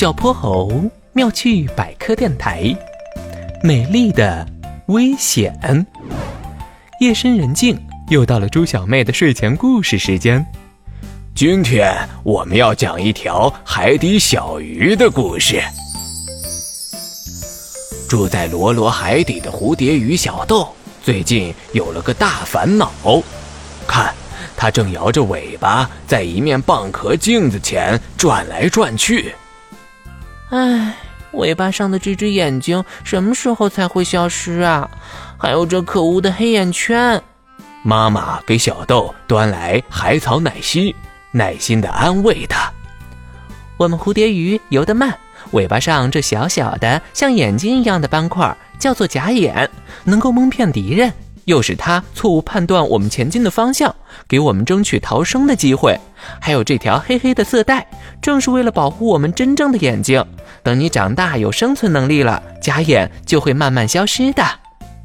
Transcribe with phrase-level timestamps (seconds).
[0.00, 0.72] 小泼猴
[1.12, 2.74] 妙趣百科电台，
[3.62, 4.46] 美丽的
[4.86, 5.54] 危险。
[7.02, 10.42] 夜深人静，又到了猪小妹的睡前故事时间。
[11.34, 15.62] 今天我们要讲一条海底小鱼的故事。
[18.08, 20.66] 住在罗罗海底的蝴蝶鱼小豆，
[21.02, 22.90] 最近有了个大烦恼。
[23.86, 24.14] 看，
[24.56, 29.34] 它正摇着尾巴在一面蚌壳镜子前转来转去。
[30.50, 30.96] 唉，
[31.32, 34.90] 尾巴上的这只眼睛什么时候才会消失啊？
[35.38, 37.22] 还有这可恶的黑眼圈。
[37.84, 40.94] 妈妈给小豆端来海草奶昔，
[41.30, 42.70] 耐心地安慰他
[43.78, 45.16] ：“我们蝴蝶鱼游得慢，
[45.52, 49.70] 尾巴上这小小的像眼睛一样的斑块叫做假眼，
[50.02, 51.12] 能够蒙骗敌人，
[51.50, 53.92] 又是它错误判断我们前进的方向，
[54.28, 55.98] 给我们争取逃生的机会。
[56.40, 57.84] 还有这条黑黑的色带，
[58.22, 60.24] 正是为了保护我们真正的眼睛。”
[60.62, 64.44] 等你长大有生存能力了，假眼就会慢慢消失的。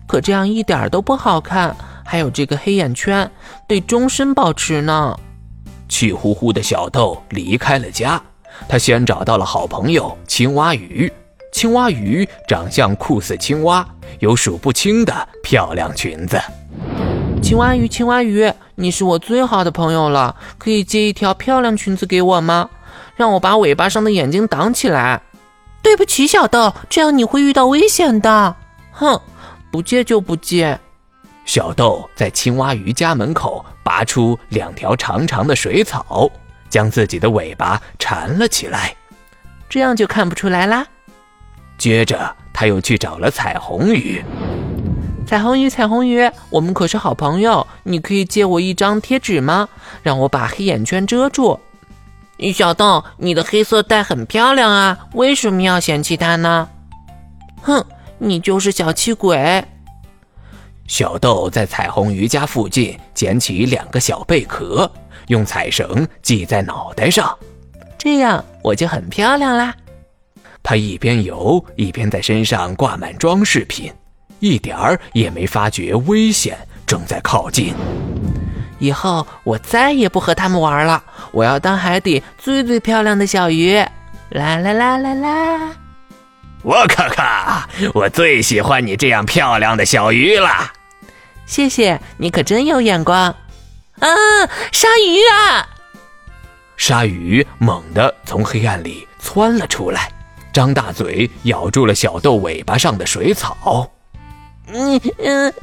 [0.05, 3.29] 可这样一点都不好看，还有这个黑眼圈，
[3.67, 5.17] 得终身保持呢。
[5.87, 8.21] 气呼呼的小豆离开了家，
[8.67, 11.11] 他先找到了好朋友青蛙鱼。
[11.53, 13.87] 青蛙鱼长相酷似青蛙，
[14.19, 16.39] 有数不清的漂亮裙子。
[17.41, 22.69] 青蛙鱼，青蛙鱼，你是我最好的朋友了，可以借一条漂亮裙子给我吗？
[23.15, 25.21] 让我把尾巴上的眼睛挡起来。
[25.81, 28.55] 对不起，小豆，这样你会遇到危险的。
[28.91, 29.21] 哼，
[29.71, 30.79] 不借就不借。
[31.45, 36.27] 小豆在青蛙鱼家门口拔出两条长长的水草，
[36.69, 38.95] 将自己的尾巴缠了起来，
[39.69, 40.83] 这样就看不出来啦。
[41.77, 44.23] 接着，他又去找了彩虹鱼。
[45.27, 49.67] 彩虹鱼，彩虹鱼，我们可是好朋友，你可以借我一张贴纸吗？
[50.01, 51.59] 让我把黑眼圈遮住。
[52.53, 56.69] 小豆，你的黑色带很漂亮啊，为什么要嫌弃它呢？
[57.61, 57.83] 哼，
[58.19, 59.65] 你就是小气鬼！
[60.87, 64.89] 小豆在彩虹鱼家附近捡起两个小贝壳，
[65.27, 67.35] 用彩绳系在脑袋上，
[67.97, 69.75] 这样我就很漂亮啦。
[70.67, 73.93] 他一边游一边在身上挂满装饰品，
[74.39, 77.75] 一点儿也没发觉危险正在靠近。
[78.79, 81.03] 以后我再也不和他们玩了。
[81.31, 83.75] 我要当海底最最漂亮的小鱼。
[84.31, 85.59] 啦啦啦啦啦！
[86.63, 87.21] 我可可，
[87.93, 90.49] 我最喜欢你这样漂亮的小鱼了。
[91.45, 93.33] 谢谢你，可真有眼光。
[93.99, 94.09] 啊，
[94.71, 95.69] 鲨鱼啊！
[96.75, 100.11] 鲨鱼猛地从黑暗里窜了出来，
[100.55, 103.91] 张大嘴咬住了小豆尾巴上的水草。
[104.71, 105.53] 嗯嗯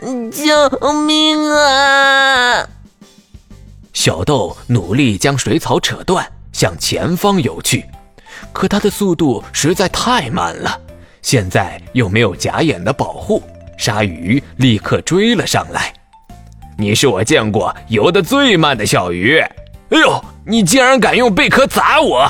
[0.00, 2.68] 嗯，救命啊！
[3.92, 7.86] 小豆努力将水草扯断，向前方游去，
[8.52, 10.80] 可它的速度实在太慢了。
[11.22, 13.40] 现在又没有假眼的保护，
[13.78, 15.94] 鲨鱼立刻追了上来。
[16.76, 19.38] 你是我见过游得最慢的小鱼。
[19.38, 22.28] 哎呦，你竟然敢用贝壳砸我！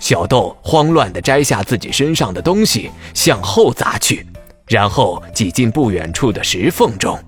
[0.00, 4.26] 小豆慌乱地摘下自己身上的东西，向后砸去。
[4.66, 7.18] 然后挤进不远处的石缝中，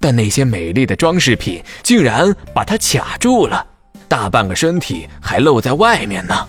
[0.00, 3.64] 但那些美丽的装饰品竟然把它卡住了，
[4.08, 6.48] 大半个身体还露在外面呢。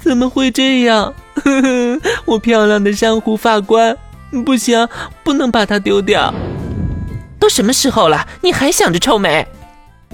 [0.00, 1.14] 怎么会这样？
[1.36, 3.96] 呵呵，我漂亮的珊瑚发冠，
[4.44, 4.88] 不行，
[5.22, 6.34] 不能把它丢掉。
[7.38, 9.46] 都什么时候了，你还想着臭美？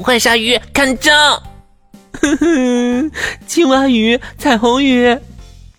[0.04, 1.42] 坏鲨鱼，看招！
[3.46, 5.16] 青蛙鱼，彩虹鱼。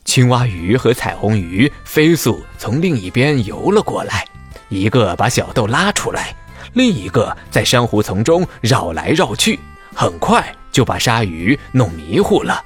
[0.05, 4.25] 青蛙鱼和彩虹鱼飞速从另一边游了过来，
[4.69, 6.35] 一个把小豆拉出来，
[6.73, 9.59] 另一个在珊瑚丛中绕来绕去，
[9.93, 12.63] 很快就把鲨鱼弄迷糊了。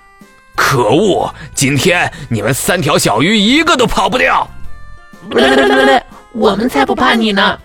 [0.55, 1.33] 可恶！
[1.55, 4.47] 今天你们三条小鱼一个都跑不掉！
[6.33, 7.57] 我们才不怕你呢！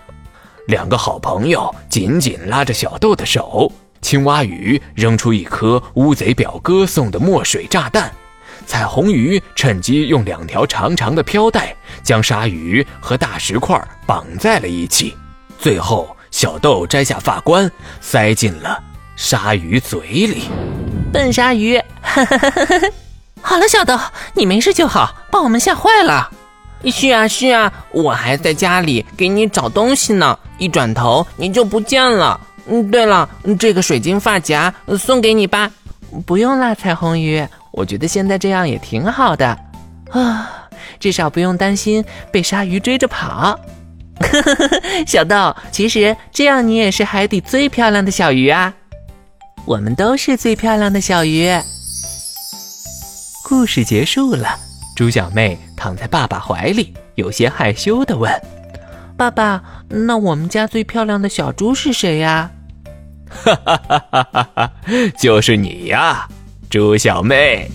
[0.67, 3.71] 两个好朋友紧紧拉着小豆的手，
[4.07, 8.09] 青蛙鱼扔出一颗乌贼表哥送的墨水炸弹。
[8.65, 15.13] 彩虹鱼趁机用两条长长的飘带将鲨鱼和大石块绑在了一起，
[15.59, 17.69] 最后小豆摘下发冠
[17.99, 18.81] 塞进了
[19.17, 20.43] 鲨鱼嘴里。
[21.11, 21.77] 笨鲨鱼，
[23.41, 23.99] 好了，小豆，
[24.33, 26.31] 你没事就好，把我们吓坏了。
[26.85, 32.39] 是啊是啊，我还在家里给你找东西呢，一转头你就不见了。
[32.69, 35.71] 嗯，对了，这个水晶发夹送给你吧。
[36.25, 37.45] 不用啦，彩虹鱼。
[37.71, 39.57] 我觉得现在这样也挺好的
[40.11, 40.67] 啊，
[40.99, 43.59] 至少不用担心被鲨鱼追着跑。
[44.19, 48.73] 呵呵呵，小豆，其实这样你也是海底最漂亮的小鱼啊。
[49.65, 51.49] 我们都是最漂亮的小鱼。
[53.43, 54.57] 故事结束了，
[54.95, 58.31] 猪小妹躺在爸爸怀里，有些害羞地问
[59.15, 62.49] 爸爸：「那我们家最漂亮的小猪是谁呀？」
[63.29, 64.71] 哈哈哈哈哈哈
[65.17, 66.27] 就是你呀
[66.69, 67.69] 猪小妹。